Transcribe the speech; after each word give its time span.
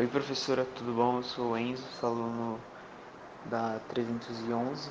Oi 0.00 0.06
professora, 0.06 0.64
tudo 0.64 0.94
bom? 0.94 1.18
Eu 1.18 1.22
sou 1.22 1.50
o 1.50 1.56
Enzo, 1.56 1.86
sou 2.00 2.08
aluno 2.08 2.58
da 3.44 3.78
311. 3.78 4.90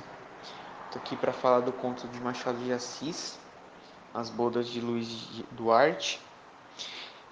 Estou 0.86 1.02
aqui 1.02 1.16
para 1.16 1.32
falar 1.32 1.58
do 1.58 1.72
conto 1.72 2.06
de 2.06 2.20
Machado 2.20 2.56
de 2.58 2.72
Assis, 2.72 3.36
As 4.14 4.30
Bodas 4.30 4.68
de 4.68 4.80
Luiz 4.80 5.42
Duarte. 5.50 6.20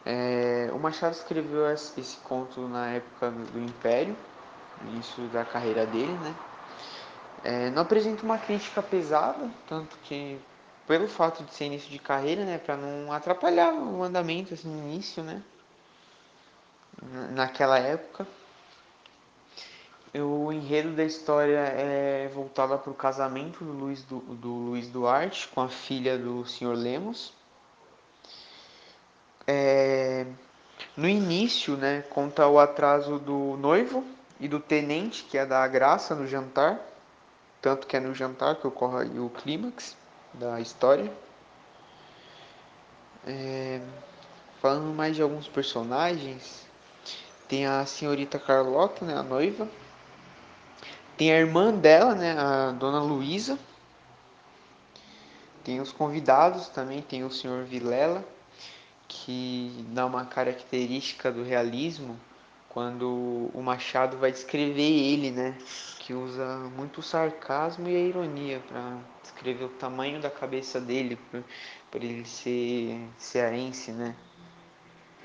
É, 0.04 0.68
o 0.72 0.80
Machado 0.80 1.14
escreveu 1.14 1.70
esse 1.70 2.16
conto 2.24 2.66
na 2.66 2.88
época 2.88 3.30
do 3.30 3.60
Império, 3.60 4.16
início 4.82 5.28
da 5.28 5.44
carreira 5.44 5.86
dele, 5.86 6.18
né? 6.18 6.34
É, 7.44 7.70
não 7.70 7.82
apresenta 7.82 8.24
uma 8.24 8.36
crítica 8.36 8.82
pesada, 8.82 9.48
tanto 9.68 9.96
que 9.98 10.40
pelo 10.88 11.06
fato 11.06 11.44
de 11.44 11.54
ser 11.54 11.66
início 11.66 11.88
de 11.88 12.00
carreira, 12.00 12.44
né, 12.44 12.58
para 12.58 12.76
não 12.76 13.12
atrapalhar 13.12 13.72
o 13.72 14.02
andamento 14.02 14.54
assim, 14.54 14.68
no 14.68 14.88
início, 14.88 15.22
né? 15.22 15.40
Naquela 17.32 17.78
época. 17.78 18.26
O 20.12 20.52
enredo 20.52 20.92
da 20.92 21.04
história 21.04 21.58
é 21.58 22.28
voltado 22.34 22.76
para 22.78 22.90
o 22.90 22.94
casamento 22.94 23.64
do 23.64 23.72
Luiz, 23.72 24.02
do, 24.02 24.18
Luiz 24.18 24.88
Duarte 24.88 25.46
com 25.48 25.60
a 25.60 25.68
filha 25.68 26.18
do 26.18 26.44
Sr. 26.44 26.74
Lemos. 26.74 27.32
É, 29.46 30.26
no 30.96 31.08
início, 31.08 31.76
né, 31.76 32.02
conta 32.10 32.46
o 32.48 32.58
atraso 32.58 33.20
do 33.20 33.56
noivo 33.56 34.04
e 34.40 34.48
do 34.48 34.58
tenente, 34.58 35.22
que 35.24 35.38
é 35.38 35.46
da 35.46 35.66
graça 35.68 36.14
no 36.14 36.26
jantar, 36.26 36.80
tanto 37.62 37.86
que 37.86 37.96
é 37.96 38.00
no 38.00 38.12
jantar 38.14 38.56
que 38.56 38.66
ocorre 38.66 39.18
o 39.18 39.30
clímax 39.30 39.96
da 40.34 40.60
história. 40.60 41.12
É, 43.26 43.80
falando 44.60 44.92
mais 44.94 45.14
de 45.14 45.22
alguns 45.22 45.46
personagens, 45.46 46.66
tem 47.50 47.66
a 47.66 47.84
senhorita 47.84 48.38
Carlota, 48.38 49.04
né, 49.04 49.12
a 49.12 49.24
noiva, 49.24 49.68
tem 51.16 51.32
a 51.32 51.36
irmã 51.36 51.74
dela, 51.74 52.14
né, 52.14 52.38
a 52.38 52.70
dona 52.70 53.02
Luísa. 53.02 53.58
Tem 55.64 55.80
os 55.80 55.90
convidados 55.90 56.68
também, 56.68 57.02
tem 57.02 57.24
o 57.24 57.30
senhor 57.30 57.64
Vilela, 57.64 58.24
que 59.08 59.84
dá 59.88 60.06
uma 60.06 60.24
característica 60.24 61.32
do 61.32 61.42
realismo 61.42 62.16
quando 62.68 63.50
o 63.52 63.60
Machado 63.60 64.16
vai 64.16 64.30
descrever 64.30 64.80
ele, 64.80 65.32
né, 65.32 65.58
que 65.98 66.14
usa 66.14 66.56
muito 66.76 66.98
o 66.98 67.02
sarcasmo 67.02 67.88
e 67.88 67.96
a 67.96 67.98
ironia 67.98 68.62
para 68.68 68.96
descrever 69.22 69.64
o 69.64 69.70
tamanho 69.70 70.20
da 70.20 70.30
cabeça 70.30 70.80
dele, 70.80 71.16
por, 71.16 71.42
por 71.90 72.04
ele 72.04 72.24
ser 72.24 72.96
cearense, 73.18 73.90
né. 73.90 74.14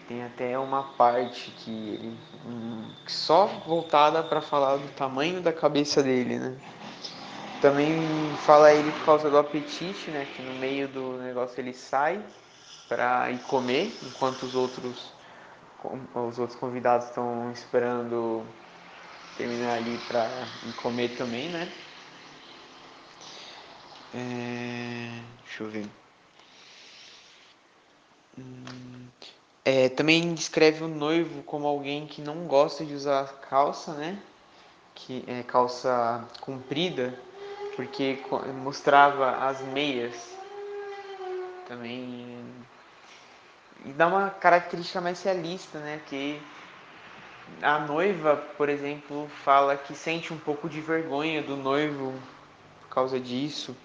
Tem 0.08 0.24
até 0.24 0.58
uma 0.60 0.84
parte 0.84 1.52
que 1.52 1.72
ele 1.72 2.18
um, 2.46 2.84
só 3.08 3.48
voltada 3.66 4.22
para 4.22 4.40
falar 4.40 4.78
do 4.78 4.88
tamanho 4.90 5.42
da 5.42 5.52
cabeça 5.52 6.04
dele, 6.04 6.38
né? 6.38 6.56
Também 7.60 7.98
fala 8.46 8.72
ele 8.72 8.92
por 8.92 9.06
causa 9.06 9.30
do 9.30 9.38
apetite, 9.38 10.12
né? 10.12 10.28
Que 10.36 10.44
no 10.44 10.54
meio 10.60 10.88
do 10.88 11.18
negócio 11.18 11.60
ele 11.60 11.74
sai 11.74 12.24
para 12.88 13.32
ir 13.32 13.40
comer, 13.40 13.98
enquanto 14.04 14.44
os 14.44 14.54
outros 14.54 15.14
os 16.16 16.40
outros 16.40 16.58
convidados 16.60 17.08
estão 17.08 17.52
esperando 17.52 18.44
terminar 19.38 19.76
ali 19.76 19.98
para 20.08 20.28
ir 20.68 20.74
comer 20.74 21.10
também, 21.18 21.50
né? 21.50 21.72
É... 24.14 25.10
Deixa 25.44 25.64
eu 25.64 25.70
ver. 25.70 25.88
Hum... 28.38 28.95
É, 29.66 29.90
também 29.90 30.36
descreve 30.36 30.84
o 30.84 30.88
noivo 30.88 31.42
como 31.42 31.66
alguém 31.66 32.06
que 32.06 32.22
não 32.22 32.46
gosta 32.46 32.86
de 32.86 32.94
usar 32.94 33.26
calça, 33.50 33.94
né? 33.94 34.22
Que 34.94 35.24
é 35.28 35.42
calça 35.42 36.24
comprida, 36.40 37.18
porque 37.76 38.24
mostrava 38.64 39.32
as 39.32 39.60
meias. 39.62 40.14
Também 41.68 42.46
e 43.86 43.90
dá 43.94 44.08
uma 44.08 44.30
característica 44.30 45.00
mais 45.00 45.22
realista, 45.24 45.80
né? 45.80 46.00
Que 46.08 46.42
a 47.62 47.80
noiva, 47.80 48.36
por 48.58 48.68
exemplo, 48.68 49.30
fala 49.44 49.78
que 49.78 49.94
sente 49.96 50.34
um 50.34 50.38
pouco 50.38 50.68
de 50.68 50.82
vergonha 50.82 51.42
do 51.44 51.56
noivo 51.56 52.14
por 52.82 52.90
causa 52.90 53.20
disso. 53.20 53.76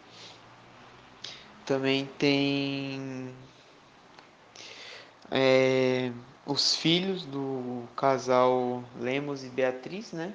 Também 1.67 2.07
tem 2.19 3.35
é, 5.31 6.11
os 6.45 6.75
filhos 6.75 7.25
do 7.25 7.85
casal 7.97 8.83
Lemos 8.99 9.45
e 9.45 9.49
Beatriz, 9.49 10.13
né? 10.13 10.33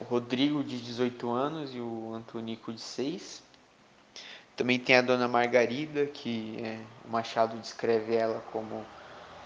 O 0.00 0.04
Rodrigo, 0.04 0.64
de 0.64 0.78
18 0.78 1.30
anos, 1.30 1.74
e 1.74 1.80
o 1.80 2.14
Antonico, 2.14 2.72
de 2.72 2.80
6. 2.80 3.42
Também 4.56 4.78
tem 4.78 4.96
a 4.96 5.02
dona 5.02 5.28
Margarida, 5.28 6.06
que 6.06 6.56
é, 6.62 6.78
o 7.04 7.10
Machado 7.10 7.56
descreve 7.58 8.14
ela 8.14 8.40
como 8.52 8.84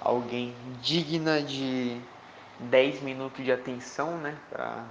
alguém 0.01 0.55
digna 0.81 1.43
de 1.43 2.01
10 2.61 3.03
minutos 3.03 3.45
de 3.45 3.51
atenção, 3.51 4.19
né? 4.19 4.37
Pra 4.51 4.85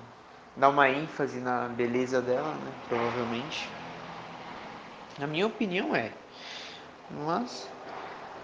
dar 0.56 0.70
uma 0.70 0.90
ênfase 0.90 1.40
na 1.40 1.68
beleza 1.70 2.22
dela, 2.22 2.54
né? 2.56 2.72
Provavelmente. 2.88 3.70
Na 5.20 5.28
minha 5.28 5.48
opinião 5.48 5.96
é. 5.96 6.12
Mas 7.10 7.70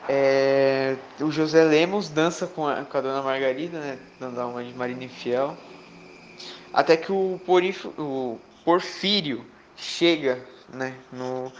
é, 0.07 0.97
o 1.21 1.31
José 1.31 1.63
Lemos 1.63 2.09
dança 2.09 2.45
com 2.45 2.67
a, 2.67 2.83
com 2.83 2.97
a 2.97 3.01
dona 3.01 3.21
Margarida, 3.21 3.79
né? 3.79 3.99
Dando 4.19 4.39
uma 4.41 4.63
de 4.63 4.73
Marina 4.73 5.03
Infiel. 5.03 5.57
Até 6.73 6.97
que 6.97 7.11
o, 7.11 7.39
Porif, 7.45 7.87
o 7.97 8.39
Porfírio 8.65 9.45
chega 9.75 10.43
né, 10.69 10.95
no, 11.11 11.51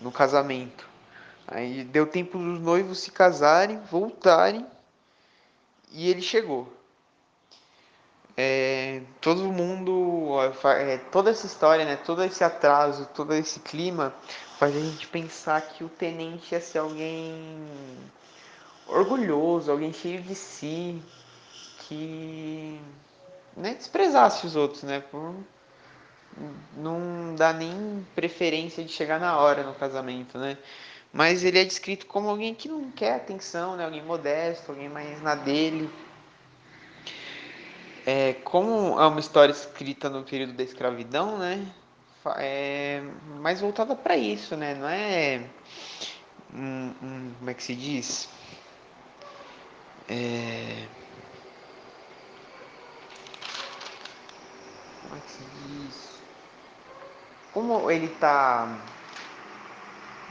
no 0.00 0.12
casamento. 0.12 0.88
Aí 1.46 1.84
deu 1.84 2.06
tempo 2.06 2.38
dos 2.38 2.60
noivos 2.60 3.00
se 3.00 3.10
casarem, 3.10 3.80
voltarem, 3.90 4.64
e 5.90 6.08
ele 6.08 6.22
chegou. 6.22 6.72
É, 8.36 9.02
todo 9.20 9.42
mundo, 9.44 10.36
é, 10.64 10.96
toda 11.10 11.30
essa 11.30 11.46
história, 11.46 11.84
né, 11.84 11.96
todo 11.96 12.24
esse 12.24 12.42
atraso, 12.42 13.06
todo 13.14 13.34
esse 13.34 13.60
clima, 13.60 14.14
faz 14.58 14.74
a 14.74 14.80
gente 14.80 15.06
pensar 15.06 15.60
que 15.60 15.84
o 15.84 15.88
tenente 15.88 16.52
ia 16.52 16.60
ser 16.60 16.78
alguém 16.78 17.68
orgulhoso, 18.86 19.70
alguém 19.70 19.92
cheio 19.92 20.22
de 20.22 20.34
si, 20.34 21.02
que 21.80 22.80
né, 23.56 23.74
desprezasse 23.74 24.46
os 24.46 24.56
outros, 24.56 24.82
né, 24.82 25.00
por 25.10 25.34
não 26.76 27.34
dá 27.34 27.52
nem 27.52 28.06
preferência 28.14 28.82
de 28.82 28.90
chegar 28.90 29.20
na 29.20 29.38
hora 29.38 29.62
no 29.62 29.74
casamento, 29.74 30.38
né? 30.38 30.56
Mas 31.12 31.44
ele 31.44 31.58
é 31.58 31.64
descrito 31.64 32.06
como 32.06 32.28
alguém 32.28 32.54
que 32.54 32.68
não 32.68 32.90
quer 32.90 33.16
atenção, 33.16 33.76
né? 33.76 33.84
Alguém 33.84 34.02
modesto, 34.02 34.72
alguém 34.72 34.88
mais 34.88 35.20
na 35.20 35.34
dele. 35.34 35.90
É, 38.06 38.34
como 38.44 39.00
é 39.00 39.06
uma 39.06 39.20
história 39.20 39.52
escrita 39.52 40.10
no 40.10 40.24
período 40.24 40.54
da 40.54 40.62
escravidão, 40.62 41.38
né? 41.38 41.66
É 42.36 43.02
mais 43.40 43.60
voltada 43.60 43.96
para 43.96 44.16
isso, 44.16 44.56
né? 44.56 44.74
Não 44.74 44.88
é 44.88 45.42
como 46.50 47.50
é 47.50 47.54
que 47.54 47.62
se 47.62 47.74
diz? 47.74 48.28
É... 50.08 50.86
Como 55.02 55.16
é 55.16 55.20
que 55.20 55.30
se 55.30 55.42
diz? 55.42 56.12
como 57.52 57.90
ele 57.90 58.06
está 58.06 58.66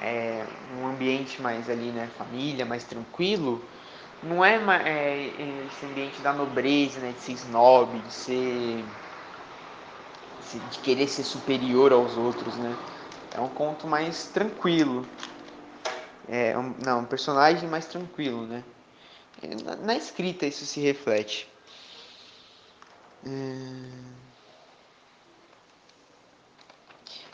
é, 0.02 0.44
um 0.80 0.88
ambiente 0.88 1.42
mais 1.42 1.70
ali, 1.70 1.92
né, 1.92 2.10
família, 2.18 2.66
mais 2.66 2.84
tranquilo, 2.84 3.64
não 4.24 4.44
é, 4.44 4.56
é, 4.56 5.66
esse 5.66 5.86
ambiente 5.86 6.22
da 6.22 6.34
nobreza, 6.34 7.00
né, 7.00 7.12
de 7.12 7.22
ser 7.22 7.34
snob, 7.34 8.00
de 8.00 8.12
ser 8.14 8.86
de 10.70 10.80
querer 10.80 11.08
ser 11.08 11.24
superior 11.24 11.94
aos 11.94 12.18
outros, 12.18 12.56
né? 12.58 12.76
É 13.34 13.40
um 13.40 13.48
conto 13.48 13.88
mais 13.88 14.28
tranquilo. 14.28 15.08
É 16.28 16.58
um, 16.58 16.76
não, 16.84 17.02
um 17.02 17.06
personagem 17.06 17.70
mais 17.70 17.86
tranquilo, 17.86 18.46
né? 18.46 18.64
Na, 19.64 19.76
na 19.78 19.96
escrita 19.96 20.46
isso 20.46 20.66
se 20.66 20.82
reflete. 20.82 21.48
Hum... 23.26 24.31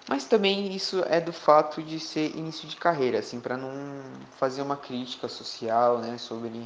Mas 0.09 0.25
também 0.25 0.73
isso 0.73 1.03
é 1.09 1.19
do 1.19 1.33
fato 1.33 1.83
de 1.83 1.99
ser 1.99 2.35
início 2.35 2.67
de 2.67 2.77
carreira, 2.77 3.19
assim, 3.19 3.41
para 3.41 3.57
não 3.57 3.71
fazer 4.37 4.61
uma 4.61 4.77
crítica 4.77 5.27
social, 5.27 5.97
né, 5.97 6.17
sobre 6.17 6.65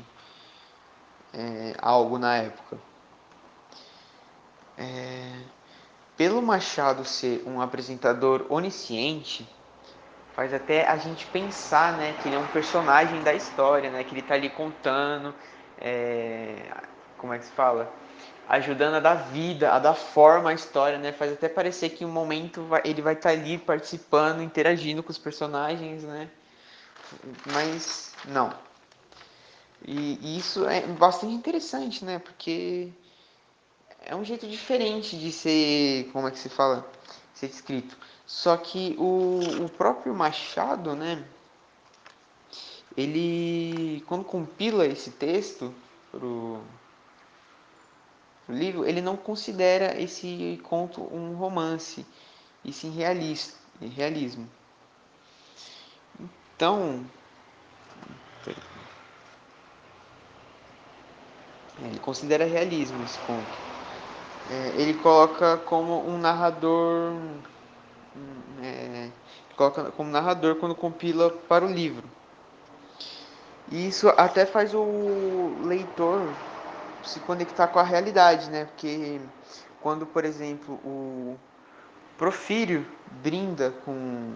é, 1.34 1.74
algo 1.82 2.20
na 2.20 2.36
época. 2.36 2.78
É, 4.78 5.42
pelo 6.16 6.42
Machado 6.42 7.04
ser 7.04 7.44
um 7.48 7.60
apresentador 7.60 8.46
onisciente, 8.48 9.50
faz 10.36 10.54
até 10.54 10.88
a 10.88 10.98
gente 10.98 11.26
pensar, 11.28 11.98
né, 11.98 12.16
que 12.22 12.30
ele 12.30 12.36
é 12.36 12.40
um 12.40 12.48
personagem 12.48 13.24
da 13.24 13.34
história, 13.34 13.90
né, 13.90 14.04
que 14.04 14.12
ele 14.14 14.22
está 14.22 14.36
ali 14.36 14.50
contando 14.50 15.34
é, 15.80 16.72
como 17.18 17.34
é 17.34 17.40
que 17.40 17.46
se 17.46 17.52
fala? 17.52 17.92
Ajudando 18.52 18.96
a 18.96 19.00
dar 19.00 19.16
vida, 19.16 19.72
a 19.72 19.80
dar 19.80 19.94
forma 19.94 20.50
à 20.50 20.54
história, 20.54 20.98
né? 20.98 21.14
Faz 21.14 21.32
até 21.32 21.48
parecer 21.48 21.92
que 21.92 22.04
um 22.04 22.12
momento 22.12 22.64
vai, 22.64 22.82
ele 22.84 23.02
vai 23.02 23.14
estar 23.14 23.30
tá 23.30 23.36
ali 23.36 23.58
participando, 23.58 24.44
interagindo 24.44 25.02
com 25.02 25.10
os 25.10 25.18
personagens, 25.18 26.04
né? 26.04 26.30
Mas 27.46 28.14
não. 28.26 28.54
E, 29.88 30.20
e 30.22 30.38
isso 30.38 30.68
é 30.68 30.82
bastante 30.82 31.34
interessante, 31.34 32.04
né? 32.04 32.20
Porque 32.20 32.90
é 34.02 34.14
um 34.18 34.26
jeito 34.26 34.46
diferente 34.46 35.18
de 35.18 35.32
ser, 35.32 36.10
como 36.12 36.28
é 36.28 36.32
que 36.32 36.38
se 36.38 36.50
fala? 36.50 36.86
Ser 37.34 37.46
escrito. 37.46 37.96
Só 38.26 38.58
que 38.58 38.98
o, 39.00 39.40
o 39.64 39.70
próprio 39.70 40.14
Machado, 40.14 40.94
né? 40.94 41.24
Ele, 42.98 44.04
quando 44.08 44.26
compila 44.26 44.86
esse 44.86 45.12
texto 45.12 45.74
pro, 46.12 46.62
pro 48.52 48.58
livro, 48.58 48.86
ele 48.86 49.02
não 49.02 49.16
considera 49.16 50.00
esse 50.00 50.60
conto 50.64 51.02
um 51.02 51.34
romance, 51.36 52.06
e 52.66 52.74
sim 52.74 52.92
realista, 52.92 53.58
realismo. 53.96 54.48
Então, 56.56 57.06
ele 61.80 62.00
considera 62.00 62.46
realismo 62.46 63.02
esse 63.04 63.18
conto 63.20 63.58
é, 64.50 64.82
ele 64.82 64.96
coloca 64.96 65.58
como 65.58 66.06
um 66.06 66.18
narrador. 66.18 67.14
É, 68.62 69.10
coloca 69.56 69.92
como 69.92 70.10
narrador 70.10 70.56
quando 70.56 70.76
compila 70.76 71.30
para 71.30 71.66
o 71.66 71.72
livro. 71.72 72.04
E 73.72 73.88
isso 73.88 74.10
até 74.10 74.46
faz 74.46 74.74
o 74.74 75.62
leitor 75.64 76.36
se 77.04 77.20
conectar 77.22 77.68
com 77.68 77.80
a 77.80 77.84
realidade, 77.84 78.50
né? 78.50 78.66
Porque 78.66 79.20
quando, 79.82 80.06
por 80.06 80.26
exemplo, 80.26 80.76
o 80.86 81.38
Profírio 82.18 82.86
brinda 83.24 83.72
com 83.84 84.34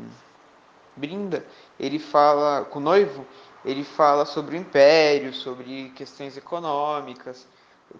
brinda, 0.96 1.46
ele 1.80 2.00
fala 2.00 2.66
com 2.66 2.80
o 2.80 2.82
noivo, 2.82 3.26
ele 3.64 3.84
fala 3.84 4.26
sobre 4.26 4.56
o 4.56 4.60
império, 4.60 5.34
sobre 5.34 5.92
questões 5.96 6.38
econômicas, 6.38 7.46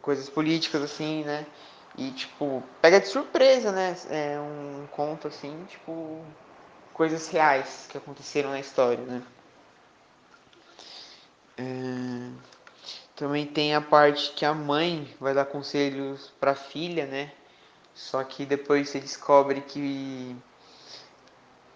coisas 0.02 0.30
políticas 0.30 0.82
assim, 0.82 1.24
né? 1.24 1.46
E, 1.98 2.12
tipo, 2.12 2.64
pega 2.82 3.00
de 3.00 3.08
surpresa, 3.08 3.72
né? 3.72 3.96
É 4.10 4.40
um 4.40 4.88
conto 4.92 5.28
assim, 5.28 5.66
tipo, 5.70 6.24
coisas 6.94 7.28
reais 7.28 7.86
que 7.90 7.98
aconteceram 7.98 8.50
na 8.50 8.60
história, 8.60 9.04
né? 9.04 9.22
É... 11.58 12.55
Também 13.16 13.46
tem 13.46 13.74
a 13.74 13.82
parte 13.82 14.32
que 14.34 14.44
a 14.44 14.54
mãe 14.54 15.10
vai 15.20 15.34
dar 15.34 15.46
conselhos 15.46 16.34
para 16.40 16.52
a 16.52 16.56
filha, 16.56 17.06
né? 17.06 17.32
Só 17.94 18.24
que 18.24 18.46
depois 18.46 18.90
você 18.90 19.00
descobre 19.00 19.62
que 19.62 20.36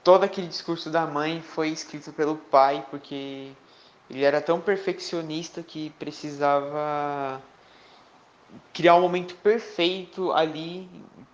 todo 0.04 0.24
aquele 0.24 0.48
discurso 0.48 0.90
da 0.90 1.08
mãe 1.08 1.42
foi 1.42 1.70
escrito 1.70 2.12
pelo 2.12 2.36
pai, 2.36 2.86
porque 2.90 3.54
ele 4.10 4.24
era 4.24 4.42
tão 4.42 4.60
perfeccionista 4.60 5.64
que 5.64 5.92
precisava 5.92 7.42
criar 8.74 8.96
um 8.96 9.02
momento 9.02 9.36
perfeito 9.36 10.32
ali 10.34 10.90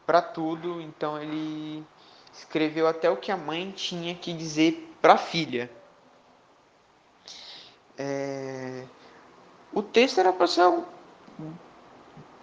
para 0.05 0.21
tudo, 0.21 0.81
então 0.81 1.19
ele 1.19 1.83
escreveu 2.31 2.87
até 2.87 3.09
o 3.09 3.17
que 3.17 3.31
a 3.31 3.37
mãe 3.37 3.71
tinha 3.71 4.13
que 4.13 4.33
dizer 4.33 4.93
para 5.01 5.13
a 5.13 5.17
filha. 5.17 5.71
É... 7.97 8.83
O 9.75 9.83
texto 9.83 10.19
era 10.19 10.31
para 10.31 10.47
ser 10.47 10.63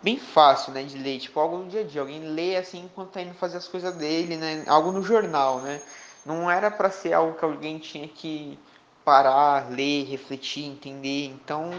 bem 0.02 0.18
fácil, 0.18 0.70
né, 0.72 0.82
de 0.82 0.98
ler, 0.98 1.18
tipo 1.18 1.40
algo 1.40 1.56
no 1.56 1.68
dia 1.70 1.80
a 1.80 1.84
dia. 1.84 2.02
Alguém 2.02 2.20
lê 2.20 2.56
assim 2.56 2.84
enquanto 2.84 3.12
tá 3.12 3.22
indo 3.22 3.32
fazer 3.32 3.56
as 3.56 3.66
coisas 3.66 3.96
dele, 3.96 4.36
né, 4.36 4.64
algo 4.68 4.92
no 4.92 5.02
jornal, 5.02 5.60
né. 5.60 5.80
Não 6.26 6.50
era 6.50 6.70
para 6.70 6.90
ser 6.90 7.14
algo 7.14 7.38
que 7.38 7.44
alguém 7.44 7.78
tinha 7.78 8.06
que 8.06 8.58
parar, 9.02 9.70
ler, 9.70 10.04
refletir, 10.04 10.64
entender. 10.64 11.26
Então 11.26 11.70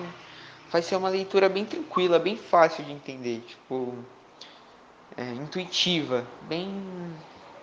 vai 0.72 0.82
ser 0.82 0.96
uma 0.96 1.10
leitura 1.10 1.48
bem 1.48 1.66
tranquila, 1.66 2.18
bem 2.18 2.36
fácil 2.36 2.84
de 2.84 2.92
entender, 2.92 3.42
tipo, 3.42 3.94
é, 5.16 5.34
intuitiva, 5.34 6.26
bem 6.42 7.16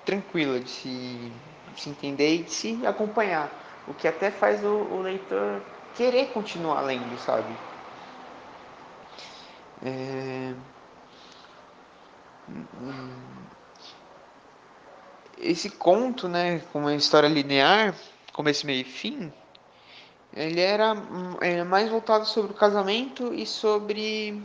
tranquila 0.05 0.61
de 0.61 0.71
se, 0.71 1.33
de 1.75 1.81
se 1.81 1.91
entender 1.91 2.35
e 2.37 2.43
de 2.45 2.53
se 2.53 2.87
acompanhar. 2.87 3.51
O 3.85 3.93
que 3.93 4.07
até 4.07 4.31
faz 4.31 4.65
o, 4.65 4.69
o 4.69 5.01
leitor 5.01 5.61
querer 5.93 6.27
continuar 6.33 6.81
lendo, 6.83 7.19
sabe? 7.19 7.57
É... 9.83 10.55
Esse 15.39 15.71
conto, 15.71 16.29
né, 16.29 16.61
com 16.73 16.81
uma 16.81 16.95
história 16.95 17.29
linear, 17.29 17.95
começo, 18.33 18.67
meio 18.67 18.83
e 18.83 18.85
fim, 18.85 19.33
ele 20.35 20.61
era 20.61 20.95
é, 21.41 21.65
mais 21.65 21.89
voltado 21.89 22.27
sobre 22.27 22.53
o 22.53 22.55
casamento 22.55 23.33
e 23.33 23.47
sobre 23.47 24.43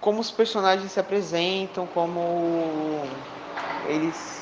como 0.00 0.20
os 0.20 0.30
personagens 0.30 0.92
se 0.92 1.00
apresentam, 1.00 1.86
como 1.86 3.02
eles 3.88 4.38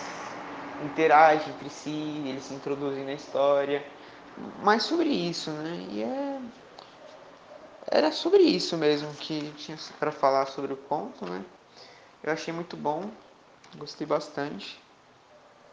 interagem 0.84 1.48
entre 1.48 1.70
si, 1.70 2.22
eles 2.26 2.44
se 2.44 2.54
introduzem 2.54 3.04
na 3.04 3.12
história. 3.12 3.84
Mais 4.62 4.82
sobre 4.82 5.08
isso, 5.08 5.50
né? 5.50 5.86
E 5.90 6.02
é 6.02 6.38
era 7.90 8.10
sobre 8.12 8.42
isso 8.42 8.76
mesmo 8.76 9.12
que 9.14 9.52
tinha 9.56 9.76
para 9.98 10.12
falar 10.12 10.46
sobre 10.46 10.72
o 10.72 10.76
conto, 10.76 11.24
né? 11.24 11.44
Eu 12.22 12.32
achei 12.32 12.52
muito 12.52 12.76
bom, 12.76 13.10
gostei 13.78 14.06
bastante. 14.06 14.85